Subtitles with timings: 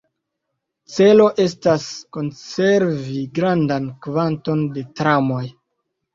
[0.93, 1.85] Celo estas,
[2.17, 5.45] konservi grandan kvanton de tramoj.